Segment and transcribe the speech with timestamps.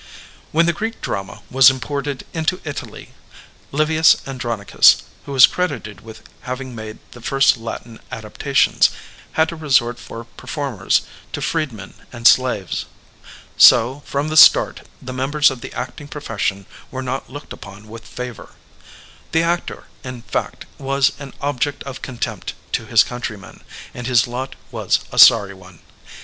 [0.51, 3.13] When the Greek drama was imported into Italy,
[3.71, 8.89] Livius Andronicus, who is credited with having made the first Latin adaptations,
[9.33, 11.01] had to resort for performers
[11.33, 12.85] to freedmen and slaves.
[13.57, 18.03] So, from the start the members of the acting profession were not looked upon with
[18.07, 18.53] favor.
[19.33, 23.61] The actor, in fact, was an object of contempt to his countrymen,
[23.93, 25.77] and his lot was a sorry one.